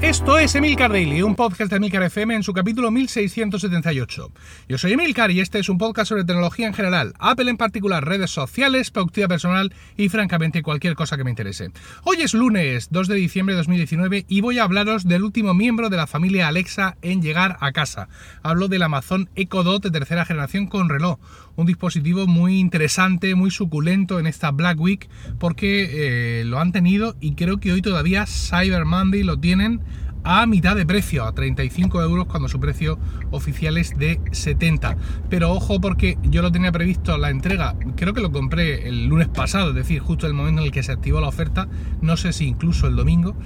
esto 0.00 0.38
es 0.38 0.54
Emilcar 0.54 0.90
Daily, 0.90 1.22
un 1.22 1.34
podcast 1.34 1.70
de 1.70 1.76
Emilcar 1.76 2.02
FM 2.02 2.34
en 2.34 2.42
su 2.42 2.52
capítulo 2.52 2.90
1678. 2.90 4.32
Yo 4.68 4.78
soy 4.78 4.92
Emilcar 4.92 5.30
y 5.30 5.40
este 5.40 5.58
es 5.58 5.68
un 5.68 5.78
podcast 5.78 6.08
sobre 6.08 6.24
tecnología 6.24 6.66
en 6.66 6.74
general, 6.74 7.14
Apple 7.18 7.50
en 7.50 7.56
particular, 7.56 8.04
redes 8.04 8.30
sociales, 8.30 8.90
productividad 8.90 9.28
personal 9.28 9.74
y 9.96 10.08
francamente 10.08 10.62
cualquier 10.62 10.94
cosa 10.94 11.16
que 11.16 11.24
me 11.24 11.30
interese. 11.30 11.70
Hoy 12.04 12.22
es 12.22 12.34
lunes 12.34 12.88
2 12.90 13.08
de 13.08 13.14
diciembre 13.16 13.54
de 13.54 13.58
2019 13.58 14.24
y 14.28 14.40
voy 14.40 14.58
a 14.58 14.64
hablaros 14.64 15.04
del 15.04 15.22
último 15.22 15.54
miembro 15.54 15.88
de 15.90 15.96
la 15.96 16.06
familia 16.06 16.48
Alexa 16.48 16.96
en 17.02 17.22
llegar 17.22 17.56
a 17.60 17.72
casa. 17.72 18.08
Hablo 18.42 18.68
del 18.68 18.82
Amazon 18.82 19.28
Echo 19.34 19.62
Dot 19.62 19.82
de 19.82 19.90
tercera 19.90 20.24
generación 20.24 20.66
con 20.66 20.88
reloj, 20.88 21.18
un 21.56 21.66
dispositivo 21.66 22.26
muy 22.26 22.58
interesante, 22.58 23.34
muy 23.34 23.50
suculento 23.50 24.18
en 24.20 24.26
esta 24.26 24.50
Black 24.50 24.80
Week 24.80 25.08
porque 25.38 26.40
eh, 26.40 26.44
lo 26.44 26.60
han 26.60 26.72
tenido 26.72 27.16
y 27.20 27.34
creo 27.34 27.58
que 27.58 27.72
hoy 27.72 27.82
todavía 27.82 28.26
Cyber 28.26 28.84
Monday 28.84 29.22
lo 29.22 29.38
tienen 29.38 29.80
a 30.28 30.44
mitad 30.46 30.74
de 30.74 30.84
precio, 30.84 31.24
a 31.24 31.32
35 31.32 32.02
euros 32.02 32.26
cuando 32.26 32.48
su 32.48 32.58
precio 32.58 32.98
oficial 33.30 33.78
es 33.78 33.96
de 33.96 34.20
70. 34.32 34.96
Pero 35.30 35.52
ojo 35.52 35.80
porque 35.80 36.18
yo 36.24 36.42
lo 36.42 36.50
tenía 36.50 36.72
previsto 36.72 37.16
la 37.16 37.30
entrega, 37.30 37.76
creo 37.94 38.12
que 38.12 38.20
lo 38.20 38.32
compré 38.32 38.88
el 38.88 39.06
lunes 39.06 39.28
pasado, 39.28 39.68
es 39.68 39.76
decir, 39.76 40.00
justo 40.00 40.26
el 40.26 40.34
momento 40.34 40.62
en 40.62 40.66
el 40.66 40.72
que 40.72 40.82
se 40.82 40.90
activó 40.90 41.20
la 41.20 41.28
oferta, 41.28 41.68
no 42.02 42.16
sé 42.16 42.32
si 42.32 42.46
incluso 42.46 42.88
el 42.88 42.96
domingo. 42.96 43.36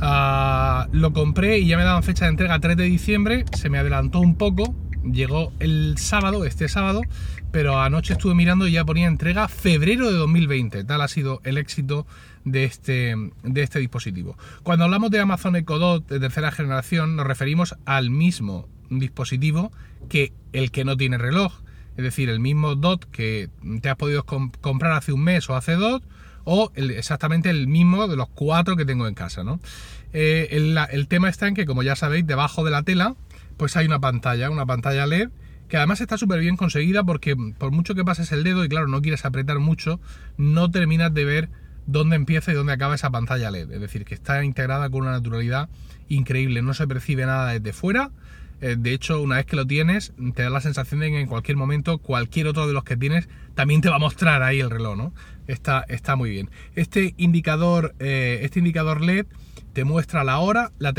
Ah, 0.00 0.88
lo 0.92 1.12
compré 1.12 1.58
y 1.58 1.66
ya 1.66 1.76
me 1.76 1.84
daban 1.84 2.02
fecha 2.02 2.24
de 2.24 2.32
entrega 2.32 2.58
3 2.58 2.76
de 2.76 2.84
diciembre, 2.84 3.44
se 3.52 3.70
me 3.70 3.78
adelantó 3.78 4.18
un 4.18 4.34
poco, 4.34 4.74
llegó 5.04 5.52
el 5.58 5.96
sábado, 5.98 6.44
este 6.44 6.68
sábado, 6.68 7.02
pero 7.52 7.80
anoche 7.80 8.12
estuve 8.12 8.34
mirando 8.34 8.66
y 8.66 8.72
ya 8.72 8.84
ponía 8.84 9.06
entrega 9.06 9.48
febrero 9.48 10.10
de 10.10 10.16
2020. 10.16 10.84
Tal 10.84 11.00
ha 11.00 11.08
sido 11.08 11.40
el 11.44 11.58
éxito 11.58 12.06
de 12.44 12.64
este, 12.64 13.14
de 13.42 13.62
este 13.62 13.78
dispositivo. 13.78 14.36
Cuando 14.62 14.84
hablamos 14.84 15.10
de 15.10 15.20
Amazon 15.20 15.56
Echo 15.56 15.78
Dot 15.78 16.08
de 16.08 16.20
tercera 16.20 16.52
generación, 16.52 17.16
nos 17.16 17.26
referimos 17.26 17.76
al 17.84 18.10
mismo 18.10 18.68
dispositivo 18.90 19.72
que 20.08 20.32
el 20.52 20.70
que 20.70 20.84
no 20.84 20.96
tiene 20.96 21.18
reloj. 21.18 21.60
Es 21.96 22.04
decir, 22.04 22.28
el 22.30 22.40
mismo 22.40 22.76
DOT 22.76 23.04
que 23.06 23.50
te 23.82 23.90
has 23.90 23.96
podido 23.96 24.24
comprar 24.24 24.92
hace 24.92 25.12
un 25.12 25.22
mes 25.22 25.50
o 25.50 25.56
hace 25.56 25.74
dos, 25.74 26.02
o 26.44 26.72
exactamente 26.74 27.50
el 27.50 27.66
mismo 27.66 28.08
de 28.08 28.16
los 28.16 28.28
cuatro 28.28 28.76
que 28.76 28.86
tengo 28.86 29.06
en 29.06 29.14
casa. 29.14 29.44
¿no? 29.44 29.60
Eh, 30.12 30.48
el, 30.52 30.78
el 30.90 31.08
tema 31.08 31.28
está 31.28 31.46
en 31.48 31.54
que, 31.54 31.66
como 31.66 31.82
ya 31.82 31.96
sabéis, 31.96 32.26
debajo 32.26 32.64
de 32.64 32.70
la 32.70 32.82
tela 32.84 33.16
pues 33.60 33.76
hay 33.76 33.84
una 33.84 34.00
pantalla, 34.00 34.48
una 34.48 34.64
pantalla 34.64 35.06
LED 35.06 35.28
que 35.68 35.76
además 35.76 36.00
está 36.00 36.16
súper 36.16 36.40
bien 36.40 36.56
conseguida 36.56 37.04
porque 37.04 37.36
por 37.58 37.72
mucho 37.72 37.94
que 37.94 38.06
pases 38.06 38.32
el 38.32 38.42
dedo 38.42 38.64
y 38.64 38.70
claro, 38.70 38.88
no 38.88 39.02
quieres 39.02 39.26
apretar 39.26 39.58
mucho, 39.58 40.00
no 40.38 40.70
terminas 40.70 41.12
de 41.12 41.26
ver 41.26 41.50
dónde 41.84 42.16
empieza 42.16 42.52
y 42.52 42.54
dónde 42.54 42.72
acaba 42.72 42.94
esa 42.94 43.10
pantalla 43.10 43.50
LED. 43.50 43.70
Es 43.72 43.80
decir, 43.82 44.06
que 44.06 44.14
está 44.14 44.42
integrada 44.44 44.88
con 44.88 45.02
una 45.02 45.10
naturalidad 45.10 45.68
increíble, 46.08 46.62
no 46.62 46.72
se 46.72 46.88
percibe 46.88 47.26
nada 47.26 47.52
desde 47.52 47.74
fuera. 47.74 48.12
Eh, 48.60 48.76
de 48.78 48.92
hecho, 48.92 49.20
una 49.20 49.36
vez 49.36 49.46
que 49.46 49.56
lo 49.56 49.66
tienes, 49.66 50.12
te 50.34 50.42
da 50.42 50.50
la 50.50 50.60
sensación 50.60 51.00
de 51.00 51.10
que 51.10 51.20
en 51.20 51.26
cualquier 51.26 51.56
momento 51.56 51.98
cualquier 51.98 52.46
otro 52.46 52.66
de 52.66 52.74
los 52.74 52.84
que 52.84 52.96
tienes 52.96 53.28
también 53.54 53.80
te 53.80 53.88
va 53.88 53.96
a 53.96 54.00
mostrar 54.00 54.42
ahí 54.42 54.60
el 54.60 54.70
reloj, 54.70 54.96
¿no? 54.96 55.14
Está, 55.46 55.84
está 55.88 56.16
muy 56.16 56.30
bien. 56.30 56.50
Este 56.74 57.14
indicador, 57.16 57.94
eh, 57.98 58.40
este 58.42 58.58
indicador 58.58 59.00
LED 59.00 59.26
te 59.72 59.84
muestra 59.84 60.24
la 60.24 60.38
hora, 60.38 60.72
la, 60.78 60.92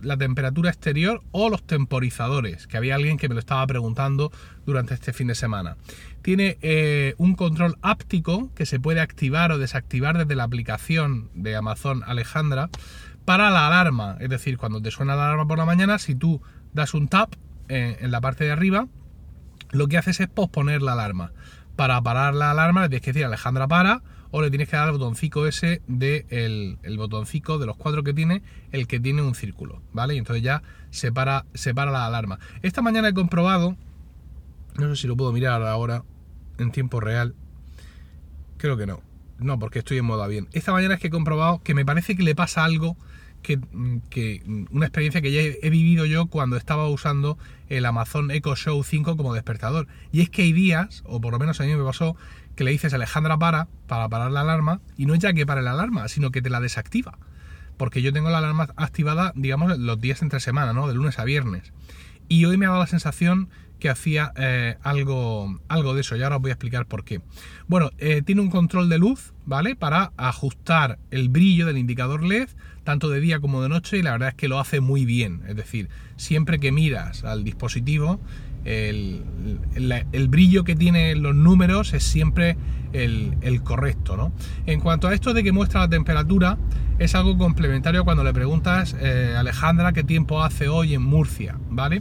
la, 0.00 0.16
temperatura 0.16 0.70
exterior 0.70 1.22
o 1.32 1.50
los 1.50 1.64
temporizadores, 1.66 2.66
que 2.66 2.76
había 2.76 2.94
alguien 2.94 3.16
que 3.16 3.28
me 3.28 3.34
lo 3.34 3.40
estaba 3.40 3.66
preguntando 3.66 4.30
durante 4.64 4.94
este 4.94 5.12
fin 5.12 5.26
de 5.26 5.34
semana. 5.34 5.76
Tiene 6.22 6.56
eh, 6.62 7.14
un 7.18 7.34
control 7.34 7.76
áptico 7.82 8.50
que 8.54 8.64
se 8.64 8.78
puede 8.78 9.00
activar 9.00 9.50
o 9.50 9.58
desactivar 9.58 10.18
desde 10.18 10.36
la 10.36 10.44
aplicación 10.44 11.30
de 11.34 11.56
Amazon 11.56 12.02
Alejandra 12.06 12.70
para 13.24 13.50
la 13.50 13.66
alarma, 13.66 14.16
es 14.20 14.28
decir, 14.28 14.56
cuando 14.56 14.80
te 14.80 14.90
suena 14.90 15.16
la 15.16 15.26
alarma 15.26 15.46
por 15.46 15.58
la 15.58 15.64
mañana, 15.64 15.98
si 15.98 16.14
tú 16.14 16.42
das 16.72 16.94
un 16.94 17.08
tap 17.08 17.34
en 17.68 18.10
la 18.10 18.20
parte 18.20 18.44
de 18.44 18.50
arriba, 18.50 18.86
lo 19.70 19.88
que 19.88 19.96
haces 19.96 20.20
es 20.20 20.28
posponer 20.28 20.82
la 20.82 20.92
alarma. 20.92 21.32
Para 21.76 22.00
parar 22.02 22.34
la 22.34 22.50
alarma 22.50 22.82
le 22.82 22.88
tienes 22.88 23.02
que 23.02 23.12
decir 23.12 23.24
Alejandra 23.24 23.66
para 23.66 24.02
o 24.30 24.40
le 24.40 24.50
tienes 24.50 24.68
que 24.68 24.76
dar 24.76 24.86
el 24.86 24.92
botoncito 24.92 25.46
ese 25.46 25.82
de 25.86 26.26
el, 26.30 26.96
botoncito 26.96 27.58
de 27.58 27.66
los 27.66 27.76
cuatro 27.76 28.02
que 28.02 28.14
tiene, 28.14 28.42
el 28.72 28.86
que 28.86 28.98
tiene 28.98 29.22
un 29.22 29.34
círculo, 29.34 29.82
¿vale? 29.92 30.14
Y 30.14 30.18
entonces 30.18 30.42
ya 30.42 30.62
se 30.90 31.12
para, 31.12 31.44
la 31.54 32.06
alarma. 32.06 32.38
Esta 32.62 32.82
mañana 32.82 33.08
he 33.08 33.14
comprobado, 33.14 33.76
no 34.76 34.88
sé 34.88 35.02
si 35.02 35.06
lo 35.06 35.16
puedo 35.16 35.32
mirar 35.32 35.62
ahora 35.62 36.04
en 36.58 36.72
tiempo 36.72 36.98
real, 36.98 37.34
creo 38.56 38.76
que 38.76 38.86
no, 38.86 39.02
no, 39.38 39.58
porque 39.58 39.80
estoy 39.80 39.98
en 39.98 40.06
modo 40.06 40.22
avión. 40.22 40.48
Esta 40.52 40.72
mañana 40.72 40.94
es 40.94 41.00
que 41.00 41.08
he 41.08 41.10
comprobado 41.10 41.62
que 41.62 41.74
me 41.74 41.84
parece 41.84 42.16
que 42.16 42.22
le 42.22 42.34
pasa 42.34 42.64
algo 42.64 42.96
que, 43.42 44.42
una 44.70 44.86
experiencia 44.86 45.20
que 45.20 45.32
ya 45.32 45.40
he, 45.40 45.70
vivido 45.70 46.06
yo 46.06 46.26
cuando 46.26 46.56
estaba 46.56 46.88
usando 46.88 47.38
el 47.68 47.84
Amazon 47.84 48.30
Echo 48.30 48.56
Show 48.56 48.82
5 48.82 49.16
como 49.16 49.34
despertador. 49.34 49.86
Y 50.12 50.20
es 50.20 50.30
que 50.30 50.42
hay 50.42 50.52
días, 50.52 51.02
o 51.04 51.20
por 51.20 51.32
lo 51.32 51.38
menos 51.38 51.60
a 51.60 51.64
mí 51.64 51.74
me 51.74 51.84
pasó, 51.84 52.16
que 52.56 52.64
le 52.64 52.70
dices 52.70 52.94
Alejandra 52.94 53.38
para, 53.38 53.68
para 53.86 54.08
parar 54.08 54.30
la 54.30 54.40
alarma, 54.40 54.80
y 54.96 55.06
no 55.06 55.14
es 55.14 55.20
ya 55.20 55.32
que 55.32 55.46
pare 55.46 55.62
la 55.62 55.72
alarma, 55.72 56.08
sino 56.08 56.30
que 56.30 56.42
te 56.42 56.50
la 56.50 56.60
desactiva. 56.60 57.18
Porque 57.76 58.02
yo 58.02 58.12
tengo 58.12 58.30
la 58.30 58.38
alarma 58.38 58.68
activada, 58.76 59.32
digamos, 59.34 59.78
los 59.78 60.00
días 60.00 60.22
entre 60.22 60.40
semana, 60.40 60.72
¿no? 60.72 60.86
De 60.86 60.94
lunes 60.94 61.18
a 61.18 61.24
viernes. 61.24 61.72
Y 62.28 62.44
hoy 62.44 62.56
me 62.56 62.66
ha 62.66 62.70
dado 62.70 62.80
la 62.80 62.86
sensación 62.86 63.48
que 63.82 63.90
hacía 63.90 64.32
eh, 64.36 64.76
algo, 64.84 65.58
algo 65.66 65.92
de 65.92 66.02
eso, 66.02 66.14
y 66.14 66.22
ahora 66.22 66.36
os 66.36 66.42
voy 66.42 66.52
a 66.52 66.54
explicar 66.54 66.86
por 66.86 67.04
qué. 67.04 67.20
Bueno, 67.66 67.90
eh, 67.98 68.22
tiene 68.24 68.40
un 68.40 68.48
control 68.48 68.88
de 68.88 68.96
luz, 68.96 69.32
¿vale? 69.44 69.74
Para 69.74 70.12
ajustar 70.16 71.00
el 71.10 71.30
brillo 71.30 71.66
del 71.66 71.78
indicador 71.78 72.22
LED, 72.22 72.48
tanto 72.84 73.10
de 73.10 73.18
día 73.18 73.40
como 73.40 73.60
de 73.60 73.68
noche, 73.68 73.98
y 73.98 74.02
la 74.02 74.12
verdad 74.12 74.28
es 74.28 74.34
que 74.36 74.46
lo 74.46 74.60
hace 74.60 74.80
muy 74.80 75.04
bien. 75.04 75.42
Es 75.48 75.56
decir, 75.56 75.88
siempre 76.14 76.60
que 76.60 76.70
miras 76.70 77.24
al 77.24 77.42
dispositivo, 77.42 78.20
el, 78.64 79.24
brillo 80.28 80.62
que 80.62 80.76
tienen 80.76 81.20
los 81.20 81.34
números 81.34 81.92
es 81.92 82.04
siempre 82.04 82.56
el, 82.92 83.62
correcto. 83.64 84.16
¿no? 84.16 84.32
En 84.64 84.78
cuanto 84.78 85.08
a 85.08 85.14
esto 85.14 85.34
de 85.34 85.42
que 85.42 85.50
muestra 85.50 85.80
la 85.80 85.88
temperatura, 85.88 86.56
es 87.00 87.16
algo 87.16 87.36
complementario 87.36 88.04
cuando 88.04 88.22
le 88.22 88.32
preguntas, 88.32 88.94
eh, 89.00 89.34
Alejandra, 89.36 89.92
qué 89.92 90.04
tiempo 90.04 90.44
hace 90.44 90.68
hoy 90.68 90.94
en 90.94 91.02
Murcia, 91.02 91.58
¿vale? 91.68 92.00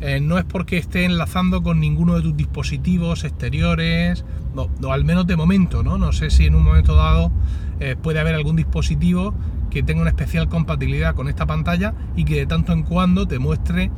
Eh, 0.00 0.20
no 0.20 0.38
es 0.38 0.44
porque 0.44 0.78
esté 0.78 1.04
enlazando 1.04 1.62
con 1.62 1.80
ninguno 1.80 2.14
de 2.14 2.22
tus 2.22 2.36
dispositivos 2.36 3.24
exteriores, 3.24 4.24
o 4.54 4.92
al 4.92 5.04
menos 5.04 5.26
de 5.26 5.36
momento, 5.36 5.82
¿no? 5.82 5.98
No 5.98 6.12
sé 6.12 6.30
si 6.30 6.46
en 6.46 6.54
un 6.54 6.64
momento 6.64 6.94
dado 6.94 7.32
eh, 7.80 7.96
puede 8.00 8.20
haber 8.20 8.34
algún 8.34 8.56
dispositivo 8.56 9.34
que 9.70 9.82
tenga 9.82 10.00
una 10.00 10.10
especial 10.10 10.48
compatibilidad 10.48 11.14
con 11.14 11.28
esta 11.28 11.46
pantalla 11.46 11.94
y 12.16 12.24
que 12.24 12.36
de 12.36 12.46
tanto 12.46 12.72
en 12.72 12.82
cuando 12.82 13.26
te 13.26 13.38
muestre 13.38 13.90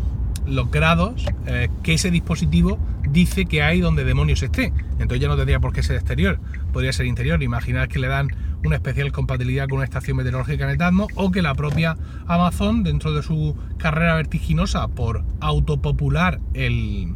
los 0.46 0.70
grados 0.70 1.26
eh, 1.46 1.68
que 1.82 1.94
ese 1.94 2.10
dispositivo 2.10 2.78
dice 3.08 3.44
que 3.46 3.62
hay 3.62 3.80
donde 3.80 4.04
demonios 4.04 4.42
esté. 4.42 4.72
Entonces 4.92 5.20
ya 5.20 5.28
no 5.28 5.36
tendría 5.36 5.60
por 5.60 5.72
qué 5.72 5.82
ser 5.82 5.96
exterior, 5.96 6.40
podría 6.72 6.92
ser 6.92 7.06
interior. 7.06 7.42
Imaginar 7.42 7.88
que 7.88 7.98
le 7.98 8.08
dan 8.08 8.28
una 8.64 8.76
especial 8.76 9.12
compatibilidad 9.12 9.68
con 9.68 9.76
una 9.76 9.84
estación 9.84 10.16
meteorológica 10.16 10.64
en 10.64 10.70
Etatmo 10.70 11.08
o 11.14 11.30
que 11.30 11.42
la 11.42 11.54
propia 11.54 11.96
Amazon, 12.26 12.82
dentro 12.82 13.12
de 13.12 13.22
su 13.22 13.56
carrera 13.78 14.14
vertiginosa 14.16 14.88
por 14.88 15.24
autopopular 15.40 16.40
el, 16.54 17.14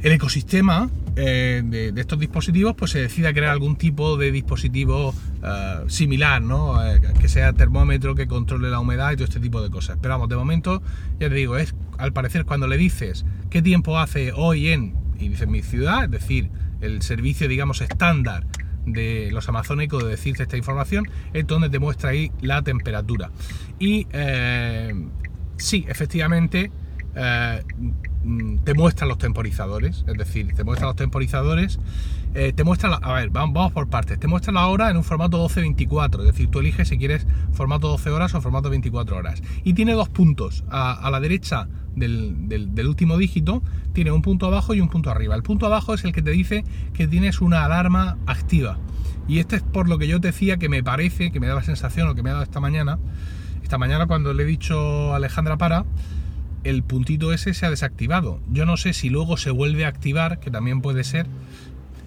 el 0.00 0.12
ecosistema 0.12 0.90
eh, 1.16 1.62
de, 1.64 2.00
estos 2.00 2.18
dispositivos, 2.18 2.74
pues 2.76 2.92
se 2.92 3.00
decida 3.00 3.32
crear 3.32 3.50
algún 3.50 3.76
tipo 3.76 4.16
de 4.16 4.30
dispositivo 4.30 5.12
eh, 5.42 5.84
similar, 5.88 6.40
¿no? 6.40 6.84
Eh, 6.86 7.00
que 7.20 7.28
sea 7.28 7.52
termómetro, 7.52 8.14
que 8.14 8.28
controle 8.28 8.70
la 8.70 8.78
humedad 8.78 9.10
y 9.12 9.16
todo 9.16 9.24
este 9.24 9.40
tipo 9.40 9.60
de 9.60 9.68
cosas. 9.68 9.98
Pero 10.00 10.14
vamos, 10.14 10.28
de 10.28 10.36
momento, 10.36 10.80
ya 11.18 11.28
te 11.28 11.34
digo, 11.34 11.56
es 11.56 11.74
al 11.98 12.12
parecer 12.12 12.44
cuando 12.44 12.68
le 12.68 12.76
dices 12.76 13.24
qué 13.50 13.62
tiempo 13.62 13.98
hace 13.98 14.32
hoy 14.32 14.68
en, 14.68 14.94
y 15.18 15.28
dices 15.28 15.48
mi 15.48 15.62
ciudad, 15.62 16.04
es 16.04 16.10
decir, 16.10 16.50
el 16.80 17.02
servicio, 17.02 17.48
digamos, 17.48 17.80
estándar 17.80 18.46
de 18.92 19.30
los 19.32 19.48
amazónicos 19.48 20.04
de 20.04 20.10
decirte 20.10 20.42
esta 20.42 20.56
información, 20.56 21.08
es 21.32 21.46
donde 21.46 21.70
te 21.70 21.78
muestra 21.78 22.10
ahí 22.10 22.30
la 22.40 22.62
temperatura. 22.62 23.30
Y 23.78 24.06
sí, 25.56 25.84
efectivamente, 25.88 26.70
Mm, 28.24 28.58
te 28.58 28.74
muestra 28.74 29.06
los 29.06 29.16
temporizadores, 29.16 30.04
es 30.06 30.18
decir, 30.18 30.52
te 30.54 30.64
muestra 30.64 30.88
los 30.88 30.96
temporizadores, 30.96 31.78
eh, 32.34 32.52
te 32.52 32.64
muestra, 32.64 32.94
a 32.94 33.12
ver, 33.14 33.30
vamos, 33.30 33.72
por 33.72 33.88
partes, 33.88 34.18
te 34.18 34.26
muestra 34.26 34.52
la 34.52 34.66
hora 34.66 34.90
en 34.90 34.96
un 34.96 35.04
formato 35.04 35.42
12-24, 35.48 36.20
es 36.20 36.26
decir, 36.26 36.50
tú 36.50 36.58
eliges 36.58 36.88
si 36.88 36.98
quieres 36.98 37.26
formato 37.52 37.88
12 37.88 38.10
horas 38.10 38.34
o 38.34 38.40
formato 38.40 38.70
24 38.70 39.16
horas. 39.16 39.42
Y 39.64 39.72
tiene 39.72 39.92
dos 39.92 40.08
puntos, 40.08 40.64
a, 40.68 41.08
la 41.10 41.20
derecha 41.20 41.68
del, 41.94 42.86
último 42.86 43.16
dígito 43.16 43.62
tiene 43.92 44.10
un 44.10 44.20
punto 44.20 44.46
abajo 44.46 44.74
y 44.74 44.80
un 44.80 44.88
punto 44.88 45.10
arriba. 45.10 45.34
El 45.34 45.42
punto 45.42 45.66
abajo 45.66 45.94
es 45.94 46.04
el 46.04 46.12
que 46.12 46.20
te 46.20 46.32
dice 46.32 46.64
que 46.92 47.06
tienes 47.06 47.40
una 47.40 47.64
alarma 47.64 48.18
activa. 48.26 48.78
Y 49.26 49.38
este 49.38 49.56
es 49.56 49.62
por 49.62 49.88
lo 49.88 49.98
que 49.98 50.06
yo 50.06 50.18
decía 50.18 50.58
que 50.58 50.68
me 50.68 50.82
parece, 50.82 51.30
que 51.30 51.40
me 51.40 51.46
da 51.46 51.54
la 51.54 51.62
sensación, 51.62 52.08
o 52.08 52.14
que 52.14 52.22
me 52.22 52.30
ha 52.30 52.34
dado 52.34 52.44
esta 52.44 52.60
mañana, 52.60 52.98
esta 53.62 53.78
mañana 53.78 54.06
cuando 54.06 54.34
le 54.34 54.42
he 54.42 54.46
dicho 54.46 55.12
a 55.12 55.16
Alejandra 55.16 55.56
para, 55.56 55.84
el 56.64 56.82
puntito 56.82 57.32
ese 57.32 57.54
se 57.54 57.66
ha 57.66 57.70
desactivado. 57.70 58.40
Yo 58.50 58.66
no 58.66 58.76
sé 58.76 58.92
si 58.92 59.10
luego 59.10 59.36
se 59.36 59.50
vuelve 59.50 59.84
a 59.84 59.88
activar, 59.88 60.40
que 60.40 60.50
también 60.50 60.80
puede 60.80 61.04
ser, 61.04 61.26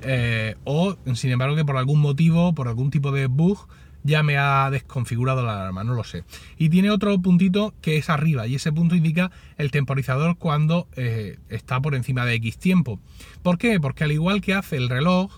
eh, 0.03 0.55
o 0.63 0.95
sin 1.13 1.31
embargo 1.31 1.55
que 1.55 1.65
por 1.65 1.77
algún 1.77 1.99
motivo, 1.99 2.53
por 2.53 2.67
algún 2.67 2.91
tipo 2.91 3.11
de 3.11 3.27
bug, 3.27 3.67
ya 4.03 4.23
me 4.23 4.37
ha 4.37 4.69
desconfigurado 4.71 5.43
la 5.43 5.53
alarma, 5.53 5.83
no 5.83 5.93
lo 5.93 6.03
sé. 6.03 6.23
Y 6.57 6.69
tiene 6.69 6.91
otro 6.91 7.19
puntito 7.21 7.73
que 7.81 7.97
es 7.97 8.09
arriba 8.09 8.47
y 8.47 8.55
ese 8.55 8.71
punto 8.71 8.95
indica 8.95 9.31
el 9.57 9.71
temporizador 9.71 10.37
cuando 10.37 10.87
eh, 10.95 11.37
está 11.49 11.79
por 11.79 11.95
encima 11.95 12.25
de 12.25 12.35
X 12.35 12.57
tiempo. 12.57 12.99
¿Por 13.43 13.57
qué? 13.57 13.79
Porque 13.79 14.03
al 14.03 14.11
igual 14.11 14.41
que 14.41 14.53
hace 14.53 14.77
el 14.77 14.89
reloj, 14.89 15.31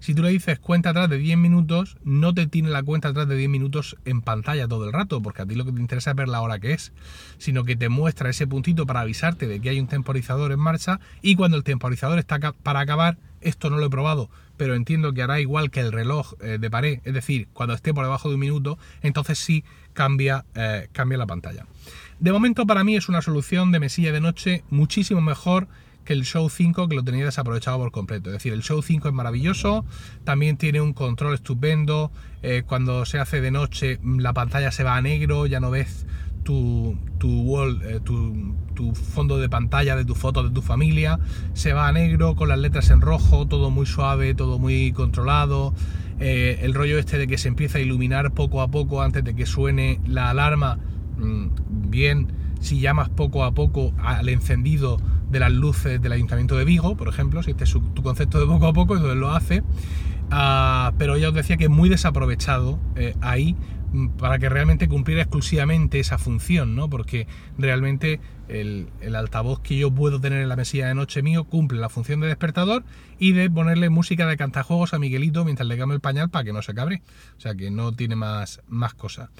si 0.00 0.14
tú 0.14 0.22
le 0.22 0.30
dices 0.30 0.58
cuenta 0.58 0.90
atrás 0.90 1.10
de 1.10 1.18
10 1.18 1.36
minutos, 1.38 1.98
no 2.02 2.32
te 2.32 2.46
tiene 2.46 2.70
la 2.70 2.82
cuenta 2.82 3.08
atrás 3.08 3.28
de 3.28 3.36
10 3.36 3.50
minutos 3.50 3.96
en 4.04 4.22
pantalla 4.22 4.66
todo 4.66 4.86
el 4.86 4.92
rato, 4.92 5.20
porque 5.20 5.42
a 5.42 5.46
ti 5.46 5.54
lo 5.54 5.64
que 5.64 5.72
te 5.72 5.80
interesa 5.80 6.10
es 6.10 6.16
ver 6.16 6.28
la 6.28 6.40
hora 6.40 6.58
que 6.58 6.72
es, 6.72 6.92
sino 7.38 7.64
que 7.64 7.76
te 7.76 7.88
muestra 7.88 8.30
ese 8.30 8.46
puntito 8.46 8.86
para 8.86 9.00
avisarte 9.00 9.46
de 9.46 9.60
que 9.60 9.70
hay 9.70 9.80
un 9.80 9.88
temporizador 9.88 10.52
en 10.52 10.58
marcha 10.58 11.00
y 11.20 11.36
cuando 11.36 11.56
el 11.56 11.64
temporizador 11.64 12.18
está 12.18 12.38
para 12.52 12.80
acabar, 12.80 13.18
esto 13.40 13.70
no 13.70 13.78
lo 13.78 13.86
he 13.86 13.90
probado, 13.90 14.30
pero 14.60 14.74
entiendo 14.74 15.14
que 15.14 15.22
hará 15.22 15.40
igual 15.40 15.70
que 15.70 15.80
el 15.80 15.90
reloj 15.90 16.34
eh, 16.42 16.58
de 16.60 16.70
pared, 16.70 17.00
es 17.04 17.14
decir, 17.14 17.48
cuando 17.54 17.74
esté 17.74 17.94
por 17.94 18.04
debajo 18.04 18.28
de 18.28 18.34
un 18.34 18.40
minuto, 18.42 18.78
entonces 19.00 19.38
sí 19.38 19.64
cambia, 19.94 20.44
eh, 20.54 20.88
cambia 20.92 21.16
la 21.16 21.24
pantalla. 21.24 21.64
De 22.18 22.30
momento 22.30 22.66
para 22.66 22.84
mí 22.84 22.94
es 22.94 23.08
una 23.08 23.22
solución 23.22 23.72
de 23.72 23.80
mesilla 23.80 24.12
de 24.12 24.20
noche 24.20 24.62
muchísimo 24.68 25.22
mejor 25.22 25.66
que 26.04 26.12
el 26.12 26.26
Show 26.26 26.50
5 26.50 26.90
que 26.90 26.94
lo 26.94 27.02
tenía 27.02 27.24
desaprovechado 27.24 27.78
por 27.78 27.90
completo. 27.90 28.28
Es 28.28 28.34
decir, 28.34 28.52
el 28.52 28.60
Show 28.60 28.82
5 28.82 29.08
es 29.08 29.14
maravilloso, 29.14 29.86
también 30.24 30.58
tiene 30.58 30.82
un 30.82 30.92
control 30.92 31.32
estupendo, 31.32 32.12
eh, 32.42 32.62
cuando 32.66 33.06
se 33.06 33.18
hace 33.18 33.40
de 33.40 33.50
noche 33.50 33.98
la 34.04 34.34
pantalla 34.34 34.72
se 34.72 34.84
va 34.84 34.94
a 34.94 35.00
negro, 35.00 35.46
ya 35.46 35.60
no 35.60 35.70
ves 35.70 36.04
eh, 36.50 38.00
tu, 38.04 38.94
fondo 38.94 39.38
de 39.38 39.48
pantalla 39.48 39.96
de 39.96 40.04
tu 40.04 40.14
foto 40.14 40.42
de 40.42 40.50
tu 40.50 40.62
familia, 40.62 41.18
se 41.52 41.72
va 41.72 41.88
a 41.88 41.92
negro 41.92 42.34
con 42.34 42.48
las 42.48 42.58
letras 42.58 42.90
en 42.90 43.00
rojo, 43.00 43.46
todo 43.46 43.70
muy 43.70 43.86
suave, 43.86 44.34
todo 44.34 44.58
muy 44.58 44.92
controlado. 44.92 45.74
Eh, 46.18 46.60
el 46.62 46.74
rollo 46.74 46.98
este 46.98 47.18
de 47.18 47.26
que 47.26 47.38
se 47.38 47.48
empieza 47.48 47.78
a 47.78 47.80
iluminar 47.80 48.32
poco 48.32 48.62
a 48.62 48.68
poco 48.68 49.02
antes 49.02 49.24
de 49.24 49.34
que 49.34 49.46
suene 49.46 50.00
la 50.06 50.30
alarma, 50.30 50.78
mm, 51.18 51.90
bien, 51.90 52.28
si 52.60 52.80
llamas 52.80 53.08
poco 53.08 53.44
a 53.44 53.52
poco 53.52 53.92
al 54.02 54.28
encendido 54.28 54.98
de 55.30 55.40
las 55.40 55.52
luces 55.52 56.00
del 56.00 56.12
Ayuntamiento 56.12 56.56
de 56.56 56.64
Vigo, 56.64 56.96
por 56.96 57.08
ejemplo, 57.08 57.42
si 57.42 57.52
este 57.52 57.64
es 57.64 57.70
tu 57.72 58.02
concepto 58.02 58.40
de 58.40 58.46
poco 58.46 58.66
a 58.66 58.72
poco, 58.72 58.96
entonces 58.96 59.18
lo 59.18 59.30
hace. 59.30 59.62
Ah, 60.30 60.92
pero 60.96 61.16
ya 61.16 61.28
os 61.28 61.34
decía 61.34 61.56
que 61.56 61.64
es 61.64 61.70
muy 61.70 61.88
desaprovechado 61.88 62.78
eh, 62.94 63.16
ahí 63.20 63.56
para 64.18 64.38
que 64.38 64.48
realmente 64.48 64.88
cumpliera 64.88 65.22
exclusivamente 65.22 65.98
esa 65.98 66.18
función, 66.18 66.76
¿no? 66.76 66.88
Porque 66.88 67.26
realmente 67.58 68.20
el, 68.48 68.88
altavoz 69.14 69.60
que 69.60 69.76
yo 69.76 69.90
puedo 69.90 70.20
tener 70.20 70.42
en 70.42 70.48
la 70.48 70.56
mesilla 70.56 70.88
de 70.88 70.94
noche 70.94 71.22
mío 71.22 71.44
cumple 71.44 71.78
la 71.78 71.88
función 71.88 72.20
de 72.20 72.28
despertador 72.28 72.84
y 73.18 73.32
de 73.32 73.50
ponerle 73.50 73.90
música 73.90 74.26
de 74.26 74.36
cantajuegos 74.36 74.94
a 74.94 74.98
Miguelito 74.98 75.44
mientras 75.44 75.68
le 75.68 75.76
cambio 75.76 75.94
el 75.94 76.00
pañal 76.00 76.30
para 76.30 76.44
que 76.44 76.52
no 76.52 76.62
se 76.62 76.74
cabre. 76.74 77.02
O 77.36 77.40
sea 77.40 77.54
que 77.54 77.70
no 77.70 77.92
tiene 77.92 78.16
más, 78.16 78.60
más 78.68 78.94
cosas. 78.94 79.30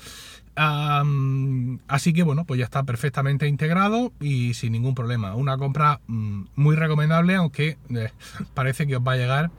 así 0.57 2.13
que 2.13 2.23
bueno, 2.23 2.45
pues 2.45 2.59
ya 2.59 2.65
está 2.65 2.83
perfectamente 2.83 3.47
integrado 3.47 4.13
y 4.21 4.55
sin 4.55 4.73
ningún 4.73 4.95
problema. 4.95 5.35
Una 5.35 5.59
compra 5.59 6.01
mm, 6.07 6.43
muy 6.57 6.77
recomendable, 6.77 7.37
aunque 7.37 7.79
eh, 7.91 8.11
parece 8.55 8.87
que 8.87 8.97
os 8.97 9.03
va 9.07 9.13
a 9.13 9.17
llegar 9.17 9.51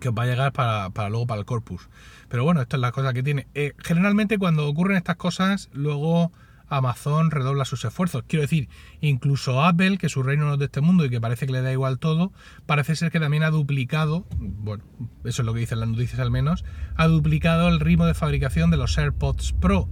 que 0.00 0.08
os 0.08 0.14
va 0.14 0.24
a 0.24 0.26
llegar 0.26 0.52
para, 0.52 0.90
para 0.90 1.08
luego 1.08 1.26
para 1.26 1.40
el 1.40 1.46
corpus. 1.46 1.88
Pero 2.28 2.44
bueno, 2.44 2.60
esto 2.60 2.76
es 2.76 2.80
la 2.80 2.92
cosa 2.92 3.12
que 3.12 3.22
tiene. 3.22 3.46
Eh, 3.54 3.72
generalmente 3.78 4.38
cuando 4.38 4.66
ocurren 4.68 4.96
estas 4.96 5.16
cosas, 5.16 5.68
luego 5.72 6.32
Amazon 6.68 7.30
redobla 7.30 7.64
sus 7.64 7.84
esfuerzos. 7.84 8.24
Quiero 8.26 8.42
decir, 8.42 8.68
incluso 9.00 9.64
Apple, 9.64 9.98
que 9.98 10.08
su 10.08 10.22
reino 10.22 10.46
no 10.46 10.54
es 10.54 10.58
de 10.58 10.66
este 10.66 10.80
mundo 10.80 11.04
y 11.04 11.10
que 11.10 11.20
parece 11.20 11.46
que 11.46 11.52
le 11.52 11.62
da 11.62 11.72
igual 11.72 11.98
todo, 11.98 12.32
parece 12.66 12.96
ser 12.96 13.10
que 13.10 13.20
también 13.20 13.42
ha 13.42 13.50
duplicado, 13.50 14.26
bueno, 14.38 14.84
eso 15.24 15.42
es 15.42 15.46
lo 15.46 15.54
que 15.54 15.60
dicen 15.60 15.80
las 15.80 15.88
noticias 15.88 16.20
al 16.20 16.30
menos, 16.30 16.64
ha 16.96 17.06
duplicado 17.06 17.68
el 17.68 17.80
ritmo 17.80 18.06
de 18.06 18.14
fabricación 18.14 18.70
de 18.70 18.76
los 18.76 18.96
AirPods 18.98 19.54
Pro. 19.54 19.88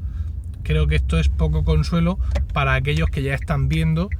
Creo 0.62 0.86
que 0.86 0.96
esto 0.96 1.18
es 1.18 1.28
poco 1.28 1.64
consuelo 1.64 2.18
para 2.52 2.74
aquellos 2.74 3.08
que 3.08 3.22
ya 3.22 3.34
están 3.34 3.68
viendo 3.68 4.10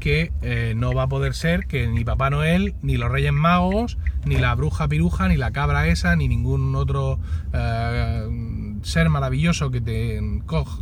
que 0.00 0.32
eh, 0.42 0.74
no 0.76 0.92
va 0.92 1.04
a 1.04 1.08
poder 1.08 1.34
ser 1.34 1.66
que 1.66 1.86
ni 1.86 2.04
Papá 2.04 2.30
Noel, 2.30 2.74
ni 2.82 2.96
los 2.96 3.10
Reyes 3.10 3.32
Magos, 3.32 3.98
ni 4.24 4.36
la 4.36 4.54
bruja 4.54 4.88
piruja, 4.88 5.28
ni 5.28 5.36
la 5.36 5.52
cabra 5.52 5.88
esa, 5.88 6.16
ni 6.16 6.28
ningún 6.28 6.74
otro 6.74 7.18
eh, 7.52 8.76
ser 8.82 9.08
maravilloso 9.08 9.70
que 9.70 9.80
te, 9.80 10.20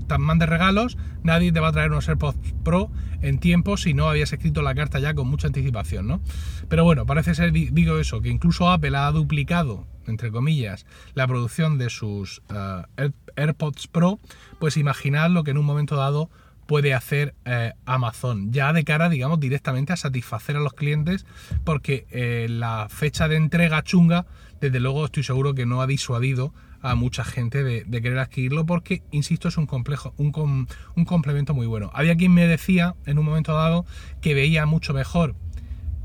te 0.09 0.19
mande 0.19 0.47
regalos, 0.47 0.99
nadie 1.23 1.53
te 1.53 1.61
va 1.61 1.69
a 1.69 1.73
traer 1.73 1.91
unos 1.91 2.09
AirPods 2.09 2.55
Pro 2.63 2.91
en 3.23 3.39
tiempo 3.39 3.77
si 3.77 3.95
no 3.95 4.09
habías 4.09 4.33
escrito 4.33 4.63
la 4.63 4.75
carta 4.75 4.99
ya 4.99 5.15
con 5.15 5.29
mucha 5.29 5.47
anticipación, 5.47 6.07
¿no? 6.07 6.21
Pero 6.69 6.85
bueno, 6.85 7.07
parece 7.07 7.35
ser, 7.35 7.53
digo 7.53 7.99
eso, 7.99 8.21
que 8.21 8.29
incluso 8.29 8.71
Apple 8.71 8.97
ha 8.97 9.11
duplicado, 9.11 9.87
entre 10.07 10.31
comillas, 10.31 10.87
la 11.15 11.27
producción 11.27 11.79
de 11.79 11.89
sus 11.89 12.43
eh, 12.51 13.11
AirPods 13.37 13.87
Pro, 13.87 14.21
pues 14.59 14.77
imaginad 14.77 15.31
lo 15.31 15.45
que 15.45 15.53
en 15.53 15.59
un 15.59 15.65
momento 15.65 15.97
dado 15.97 16.29
puede 16.67 16.95
hacer 16.95 17.35
eh, 17.45 17.73
Amazon 17.87 18.53
ya 18.53 18.73
de 18.73 18.85
cara, 18.85 19.09
digamos, 19.09 19.41
directamente 19.41 19.93
a 19.93 19.97
satisfacer 19.97 20.57
a 20.57 20.61
los 20.61 20.75
clientes 20.75 21.27
porque 21.65 22.07
eh, 22.11 22.47
la 22.49 22.89
fecha 22.89 23.29
de 23.29 23.37
entrega 23.37 23.83
chunga, 23.83 24.27
desde 24.61 24.81
luego 24.81 25.05
estoy 25.05 25.23
seguro 25.23 25.55
que 25.55 25.67
no 25.67 25.83
ha 25.83 25.87
disuadido 25.87 26.53
a 26.81 26.95
mucha 26.95 27.25
gente 27.25 27.65
de, 27.65 27.85
querer 28.03 28.19
adquirirlo 28.19 28.67
porque, 28.67 29.03
insisto, 29.11 29.49
es 29.49 29.57
un 29.57 29.67
complejo, 29.67 30.13
un, 30.19 30.69
un 30.97 31.05
complemento 31.07 31.55
muy 31.55 31.67
bueno. 31.67 31.91
Había 31.95 32.15
quien 32.15 32.35
me 32.35 32.47
decía 32.47 32.95
en 33.07 33.19
un 33.19 33.25
momento 33.25 33.55
dado 33.55 33.87
que 34.21 34.35
veía 34.35 34.67
mucho 34.67 34.93
mejor 34.93 35.35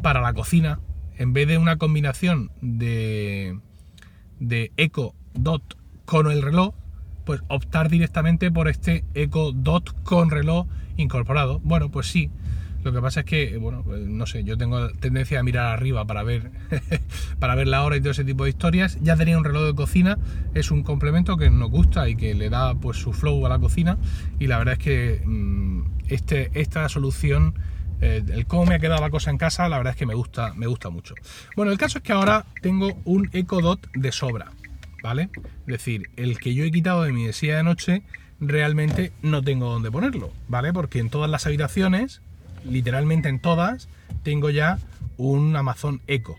para 0.01 0.21
la 0.21 0.33
cocina, 0.33 0.79
en 1.17 1.33
vez 1.33 1.49
de 1.49 1.57
una 1.57 1.77
combinación 1.77 2.49
de, 2.61 3.59
de 4.39 4.71
Dot 5.33 5.77
con 6.05 6.31
el 6.31 6.41
reloj, 6.41 6.73
pues 7.29 7.43
optar 7.47 7.89
directamente 7.89 8.49
por 8.49 8.67
este 8.67 9.03
Echo 9.13 9.51
Dot 9.51 10.01
con 10.01 10.31
reloj 10.31 10.65
incorporado. 10.97 11.59
Bueno, 11.59 11.91
pues 11.91 12.07
sí. 12.07 12.31
Lo 12.83 12.91
que 12.91 12.99
pasa 13.01 13.19
es 13.19 13.27
que, 13.27 13.57
bueno, 13.57 13.83
pues 13.83 14.01
no 14.01 14.25
sé, 14.25 14.43
yo 14.43 14.57
tengo 14.57 14.89
tendencia 14.93 15.39
a 15.39 15.43
mirar 15.43 15.67
arriba 15.67 16.05
para 16.05 16.23
ver, 16.23 16.49
para 17.39 17.53
ver 17.53 17.67
la 17.67 17.83
hora 17.83 17.97
y 17.97 17.99
todo 17.99 18.09
ese 18.09 18.23
tipo 18.23 18.45
de 18.45 18.49
historias. 18.49 18.97
Ya 19.03 19.15
tenía 19.15 19.37
un 19.37 19.43
reloj 19.43 19.61
de 19.63 19.75
cocina, 19.75 20.17
es 20.55 20.71
un 20.71 20.81
complemento 20.81 21.37
que 21.37 21.51
nos 21.51 21.69
gusta 21.69 22.09
y 22.09 22.15
que 22.15 22.33
le 22.33 22.49
da 22.49 22.73
pues 22.73 22.97
su 22.97 23.13
flow 23.13 23.45
a 23.45 23.49
la 23.49 23.59
cocina. 23.59 23.99
Y 24.39 24.47
la 24.47 24.57
verdad 24.57 24.73
es 24.73 24.79
que 24.79 25.21
mm, 25.23 25.81
este, 26.07 26.49
esta 26.59 26.89
solución, 26.89 27.53
eh, 28.01 28.23
el 28.27 28.47
cómo 28.47 28.65
me 28.65 28.73
ha 28.73 28.79
quedado 28.79 29.01
la 29.01 29.11
cosa 29.11 29.29
en 29.29 29.37
casa, 29.37 29.69
la 29.69 29.77
verdad 29.77 29.91
es 29.91 29.97
que 29.99 30.07
me 30.07 30.15
gusta, 30.15 30.55
me 30.55 30.65
gusta 30.65 30.89
mucho. 30.89 31.13
Bueno, 31.55 31.71
el 31.71 31.77
caso 31.77 31.99
es 31.99 32.03
que 32.03 32.11
ahora 32.11 32.47
tengo 32.63 32.99
un 33.05 33.29
Echo 33.33 33.61
Dot 33.61 33.87
de 33.93 34.11
sobra. 34.11 34.51
¿Vale? 35.03 35.29
Es 35.61 35.65
decir, 35.65 36.09
el 36.15 36.39
que 36.39 36.53
yo 36.53 36.63
he 36.63 36.71
quitado 36.71 37.03
de 37.03 37.13
mi 37.13 37.25
mesilla 37.25 37.57
de 37.57 37.63
noche 37.63 38.03
realmente 38.39 39.11
no 39.21 39.41
tengo 39.41 39.69
dónde 39.69 39.91
ponerlo, 39.91 40.31
¿vale? 40.47 40.73
Porque 40.73 40.99
en 40.99 41.09
todas 41.09 41.29
las 41.29 41.45
habitaciones, 41.45 42.21
literalmente 42.65 43.29
en 43.29 43.39
todas, 43.39 43.89
tengo 44.23 44.49
ya 44.49 44.79
un 45.17 45.55
Amazon 45.55 46.01
Echo. 46.07 46.35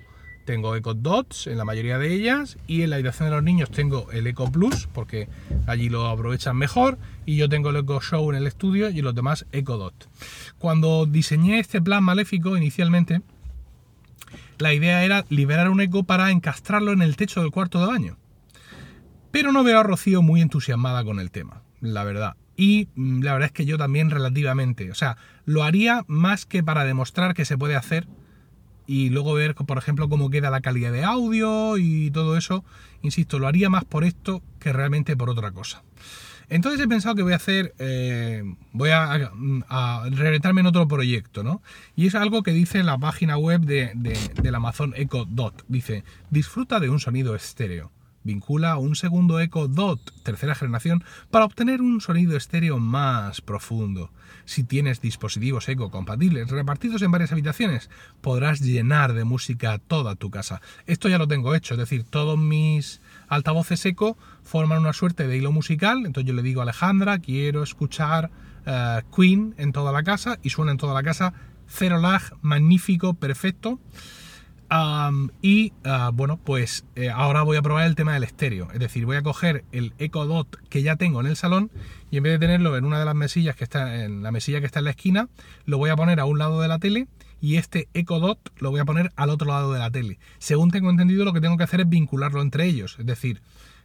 Tengo 0.46 0.74
Echo 0.74 0.94
Dots 0.94 1.46
en 1.46 1.58
la 1.58 1.64
mayoría 1.64 1.98
de 1.98 2.12
ellas 2.12 2.56
y 2.66 2.82
en 2.82 2.90
la 2.90 2.96
habitación 2.96 3.28
de 3.28 3.36
los 3.36 3.44
niños 3.44 3.70
tengo 3.70 4.10
el 4.10 4.26
Echo 4.26 4.50
Plus 4.50 4.88
porque 4.92 5.28
allí 5.66 5.88
lo 5.88 6.08
aprovechan 6.08 6.56
mejor 6.56 6.98
y 7.26 7.36
yo 7.36 7.48
tengo 7.48 7.70
el 7.70 7.76
Echo 7.76 8.00
Show 8.00 8.30
en 8.30 8.36
el 8.36 8.46
estudio 8.46 8.90
y 8.90 9.02
los 9.02 9.14
demás 9.14 9.46
Echo 9.52 9.76
Dot. 9.76 10.08
Cuando 10.58 11.06
diseñé 11.06 11.60
este 11.60 11.80
plan 11.80 12.02
maléfico 12.02 12.56
inicialmente, 12.56 13.20
la 14.58 14.74
idea 14.74 15.04
era 15.04 15.24
liberar 15.28 15.68
un 15.68 15.80
Echo 15.80 16.02
para 16.02 16.30
encastrarlo 16.30 16.92
en 16.92 17.02
el 17.02 17.16
techo 17.16 17.42
del 17.42 17.50
cuarto 17.50 17.78
de 17.78 17.86
baño. 17.86 18.16
Pero 19.30 19.52
no 19.52 19.62
veo 19.62 19.78
a 19.78 19.82
Rocío 19.82 20.22
muy 20.22 20.40
entusiasmada 20.40 21.04
con 21.04 21.20
el 21.20 21.30
tema, 21.30 21.62
la 21.80 22.04
verdad. 22.04 22.36
Y 22.56 22.88
mm, 22.94 23.22
la 23.22 23.32
verdad 23.32 23.46
es 23.46 23.52
que 23.52 23.64
yo 23.64 23.78
también 23.78 24.10
relativamente. 24.10 24.90
O 24.90 24.94
sea, 24.94 25.16
lo 25.44 25.62
haría 25.62 26.04
más 26.08 26.46
que 26.46 26.62
para 26.62 26.84
demostrar 26.84 27.34
que 27.34 27.44
se 27.44 27.56
puede 27.56 27.76
hacer 27.76 28.06
y 28.86 29.10
luego 29.10 29.34
ver, 29.34 29.54
por 29.54 29.78
ejemplo, 29.78 30.08
cómo 30.08 30.30
queda 30.30 30.50
la 30.50 30.60
calidad 30.60 30.92
de 30.92 31.04
audio 31.04 31.78
y 31.78 32.10
todo 32.10 32.36
eso. 32.36 32.64
Insisto, 33.02 33.38
lo 33.38 33.46
haría 33.46 33.70
más 33.70 33.84
por 33.84 34.04
esto 34.04 34.42
que 34.58 34.72
realmente 34.72 35.16
por 35.16 35.30
otra 35.30 35.52
cosa. 35.52 35.84
Entonces 36.48 36.80
he 36.80 36.88
pensado 36.88 37.14
que 37.14 37.22
voy 37.22 37.32
a 37.32 37.36
hacer, 37.36 37.72
eh, 37.78 38.42
voy 38.72 38.90
a, 38.90 39.30
a, 39.68 40.08
en 40.08 40.66
otro 40.66 40.88
proyecto, 40.88 41.44
¿no? 41.44 41.62
Y 41.94 42.08
es 42.08 42.16
algo 42.16 42.42
que 42.42 42.50
dice 42.50 42.82
la 42.82 42.98
página 42.98 43.38
web 43.38 43.60
de, 43.60 43.92
de, 43.94 44.18
del 44.42 44.56
Amazon 44.56 44.92
Echo 44.96 45.24
Dot. 45.24 45.64
Dice, 45.68 46.02
disfruta 46.30 46.80
de 46.80 46.90
un 46.90 46.98
sonido 46.98 47.36
estéreo. 47.36 47.92
Vincula 48.22 48.76
un 48.76 48.96
segundo 48.96 49.40
Echo 49.40 49.68
Dot 49.68 50.12
tercera 50.22 50.54
generación 50.54 51.02
para 51.30 51.44
obtener 51.44 51.80
un 51.80 52.00
sonido 52.00 52.36
estéreo 52.36 52.78
más 52.78 53.40
profundo. 53.40 54.10
Si 54.44 54.64
tienes 54.64 55.00
dispositivos 55.00 55.68
Echo 55.68 55.90
compatibles 55.90 56.50
repartidos 56.50 57.02
en 57.02 57.10
varias 57.10 57.32
habitaciones, 57.32 57.88
podrás 58.20 58.60
llenar 58.60 59.14
de 59.14 59.24
música 59.24 59.78
toda 59.78 60.16
tu 60.16 60.30
casa. 60.30 60.60
Esto 60.86 61.08
ya 61.08 61.18
lo 61.18 61.28
tengo 61.28 61.54
hecho, 61.54 61.74
es 61.74 61.78
decir, 61.78 62.04
todos 62.04 62.38
mis 62.38 63.00
altavoces 63.28 63.84
Echo 63.86 64.16
forman 64.42 64.80
una 64.80 64.92
suerte 64.92 65.26
de 65.26 65.36
hilo 65.36 65.52
musical. 65.52 66.04
Entonces 66.04 66.28
yo 66.28 66.34
le 66.34 66.42
digo 66.42 66.60
a 66.60 66.64
Alejandra, 66.64 67.18
quiero 67.18 67.62
escuchar 67.62 68.30
eh, 68.66 69.02
Queen 69.14 69.54
en 69.56 69.72
toda 69.72 69.92
la 69.92 70.02
casa 70.02 70.38
y 70.42 70.50
suena 70.50 70.72
en 70.72 70.78
toda 70.78 70.94
la 70.94 71.02
casa. 71.02 71.32
Cero 71.66 71.98
lag, 71.98 72.22
magnífico, 72.42 73.14
perfecto. 73.14 73.78
Y 75.42 75.72
ah, 75.84 76.10
bueno, 76.14 76.38
pues 76.42 76.84
eh, 76.94 77.10
ahora 77.10 77.42
voy 77.42 77.56
a 77.56 77.62
probar 77.62 77.86
el 77.86 77.96
tema 77.96 78.14
del 78.14 78.22
estéreo. 78.22 78.68
Es 78.72 78.78
decir, 78.78 79.04
voy 79.04 79.16
a 79.16 79.22
coger 79.22 79.64
el 79.72 79.92
Echo 79.98 80.24
Dot 80.26 80.58
que 80.68 80.82
ya 80.82 80.96
tengo 80.96 81.20
en 81.20 81.26
el 81.26 81.36
salón 81.36 81.70
y 82.10 82.18
en 82.18 82.22
vez 82.22 82.32
de 82.34 82.38
tenerlo 82.38 82.76
en 82.76 82.84
una 82.84 82.98
de 82.98 83.04
las 83.04 83.14
mesillas 83.14 83.56
que 83.56 83.64
está 83.64 84.04
en 84.04 84.22
la 84.22 84.30
mesilla 84.30 84.60
que 84.60 84.66
está 84.66 84.78
en 84.78 84.84
la 84.84 84.90
esquina, 84.90 85.28
lo 85.64 85.78
voy 85.78 85.90
a 85.90 85.96
poner 85.96 86.20
a 86.20 86.24
un 86.24 86.38
lado 86.38 86.60
de 86.60 86.68
la 86.68 86.78
tele 86.78 87.08
y 87.40 87.56
este 87.56 87.88
Echo 87.94 88.20
Dot 88.20 88.52
lo 88.58 88.70
voy 88.70 88.80
a 88.80 88.84
poner 88.84 89.12
al 89.16 89.30
otro 89.30 89.48
lado 89.48 89.72
de 89.72 89.80
la 89.80 89.90
tele. 89.90 90.18
Según 90.38 90.70
tengo 90.70 90.90
entendido, 90.90 91.24
lo 91.24 91.32
que 91.32 91.40
tengo 91.40 91.56
que 91.56 91.64
hacer 91.64 91.80
es 91.80 91.88
vincularlo 91.88 92.40
entre 92.40 92.66
ellos. 92.66 92.96
Es 92.98 93.06
decir, 93.06 93.40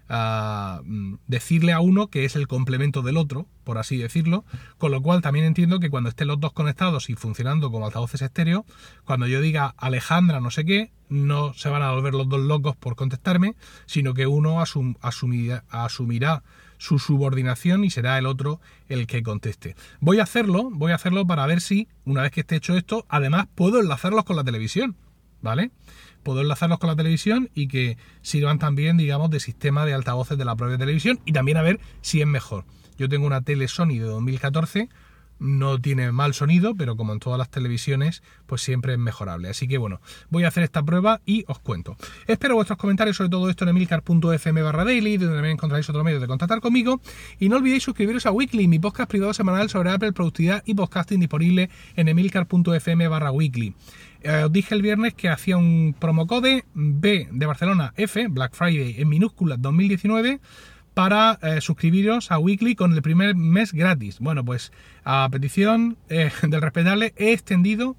Mm, 0.07 1.15
decirle 1.27 1.73
a 1.73 1.79
uno 1.79 2.07
que 2.07 2.25
es 2.25 2.35
el 2.35 2.47
complemento 2.47 3.01
del 3.01 3.17
otro, 3.17 3.47
por 3.63 3.79
así 3.79 3.97
decirlo, 3.97 4.45
con 4.77 4.91
lo 4.91 5.01
cual 5.01 5.21
también 5.21 5.45
entiendo 5.45 5.79
que 5.79 5.89
cuando 5.89 6.09
estén 6.09 6.27
los 6.27 6.39
dos 6.39 6.53
conectados 6.53 7.09
y 7.09 7.15
funcionando 7.15 7.71
como 7.71 7.85
altavoces 7.85 8.21
estéreo, 8.21 8.65
cuando 9.03 9.25
yo 9.25 9.41
diga 9.41 9.73
Alejandra 9.77 10.39
no 10.39 10.51
sé 10.51 10.63
qué, 10.63 10.91
no 11.09 11.53
se 11.53 11.69
van 11.69 11.81
a 11.81 11.91
volver 11.91 12.13
los 12.13 12.29
dos 12.29 12.41
locos 12.41 12.75
por 12.75 12.95
contestarme, 12.95 13.55
sino 13.87 14.13
que 14.13 14.27
uno 14.27 14.61
asumirá, 14.61 15.63
asumirá 15.69 16.43
su 16.77 16.99
subordinación 16.99 17.83
y 17.83 17.89
será 17.89 18.17
el 18.17 18.25
otro 18.27 18.59
el 18.89 19.07
que 19.07 19.23
conteste. 19.23 19.75
Voy 19.99 20.19
a 20.19 20.23
hacerlo, 20.23 20.69
voy 20.71 20.91
a 20.91 20.95
hacerlo 20.95 21.25
para 21.25 21.45
ver 21.47 21.61
si, 21.61 21.87
una 22.05 22.21
vez 22.21 22.31
que 22.31 22.41
esté 22.41 22.57
hecho 22.57 22.75
esto, 22.77 23.05
además 23.09 23.47
puedo 23.55 23.79
enlazarlos 23.79 24.25
con 24.25 24.35
la 24.35 24.43
televisión. 24.43 24.95
¿vale? 25.45 25.69
Puedo 26.25 26.41
enlazarlos 26.41 26.79
con 26.79 26.87
la 26.87 26.95
televisión 26.95 27.51
y 27.53 27.67
que 27.67 27.99
sirvan 28.23 28.57
también, 28.57 28.97
digamos, 28.97 29.29
de 29.29 29.39
sistema 29.39 29.85
de 29.85 29.93
altavoces 29.93 30.39
de 30.39 30.43
la 30.43 30.55
propia 30.55 30.75
televisión 30.75 31.19
y 31.23 31.33
también 31.33 31.57
a 31.57 31.61
ver 31.61 31.79
si 32.01 32.19
es 32.19 32.25
mejor. 32.25 32.65
Yo 32.97 33.07
tengo 33.07 33.27
una 33.27 33.41
tele 33.41 33.67
Sony 33.67 33.99
de 33.99 34.07
2014, 34.07 34.89
no 35.39 35.79
tiene 35.79 36.11
mal 36.11 36.33
sonido, 36.33 36.75
pero 36.75 36.95
como 36.95 37.13
en 37.13 37.19
todas 37.19 37.37
las 37.37 37.49
televisiones, 37.49 38.23
pues 38.45 38.61
siempre 38.61 38.93
es 38.93 38.99
mejorable. 38.99 39.49
Así 39.49 39.67
que 39.67 39.77
bueno, 39.77 40.01
voy 40.29 40.43
a 40.43 40.47
hacer 40.47 40.63
esta 40.63 40.83
prueba 40.83 41.21
y 41.25 41.43
os 41.47 41.59
cuento. 41.59 41.97
Espero 42.27 42.55
vuestros 42.55 42.77
comentarios 42.77 43.17
sobre 43.17 43.29
todo 43.29 43.49
esto 43.49 43.63
en 43.63 43.69
emilcar.fm 43.69 44.61
barra 44.61 44.85
daily, 44.85 45.17
donde 45.17 45.35
también 45.35 45.53
encontraréis 45.53 45.89
otro 45.89 46.03
medio 46.03 46.19
de 46.19 46.27
contactar 46.27 46.61
conmigo. 46.61 47.01
Y 47.39 47.49
no 47.49 47.57
olvidéis 47.57 47.83
suscribiros 47.83 48.25
a 48.25 48.31
Weekly, 48.31 48.67
mi 48.67 48.79
podcast 48.79 49.09
privado 49.09 49.33
semanal 49.33 49.69
sobre 49.69 49.91
Apple, 49.91 50.13
productividad 50.13 50.63
y 50.65 50.73
podcasting 50.73 51.19
disponible 51.19 51.69
en 51.95 52.07
emilcar.fm 52.07 53.07
barra 53.07 53.31
weekly. 53.31 53.73
Eh, 54.21 54.43
os 54.43 54.51
dije 54.51 54.73
el 54.73 54.81
viernes 54.81 55.13
que 55.13 55.29
hacía 55.29 55.55
un 55.55 55.95
promocode 55.99 56.65
B 56.73 57.27
de 57.31 57.45
Barcelona 57.45 57.93
F, 57.95 58.27
Black 58.27 58.55
Friday 58.55 58.95
en 58.97 59.07
minúsculas 59.07 59.61
2019, 59.61 60.39
para 60.95 61.37
eh, 61.43 61.61
suscribiros 61.61 62.31
a 62.31 62.39
Weekly 62.39 62.73
con 62.73 62.93
el 62.93 63.03
primer 63.03 63.35
mes 63.35 63.73
gratis. 63.73 64.19
Bueno, 64.19 64.43
pues 64.43 64.71
a 65.03 65.29
petición 65.29 65.97
eh, 66.09 66.31
del 66.41 66.61
respetable 66.61 67.13
he 67.17 67.33
extendido 67.33 67.95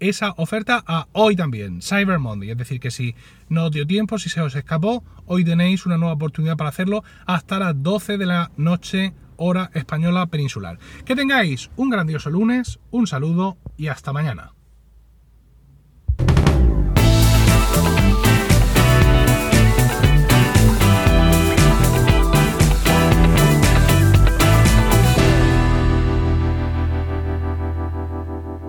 esa 0.00 0.32
oferta 0.36 0.82
a 0.86 1.08
hoy 1.12 1.36
también, 1.36 1.82
Cyber 1.82 2.18
Monday. 2.18 2.50
Es 2.50 2.56
decir, 2.56 2.80
que 2.80 2.90
si 2.90 3.14
no 3.48 3.70
dio 3.70 3.86
tiempo, 3.86 4.18
si 4.18 4.30
se 4.30 4.40
os 4.40 4.54
escapó, 4.56 5.04
hoy 5.26 5.44
tenéis 5.44 5.86
una 5.86 5.98
nueva 5.98 6.14
oportunidad 6.14 6.56
para 6.56 6.70
hacerlo 6.70 7.04
hasta 7.26 7.58
las 7.58 7.80
12 7.82 8.16
de 8.16 8.26
la 8.26 8.50
noche, 8.56 9.12
hora 9.36 9.70
española 9.74 10.26
peninsular. 10.26 10.78
Que 11.04 11.16
tengáis 11.16 11.70
un 11.76 11.90
grandioso 11.90 12.30
lunes, 12.30 12.78
un 12.90 13.06
saludo 13.06 13.58
y 13.76 13.88
hasta 13.88 14.12
mañana. 14.12 14.52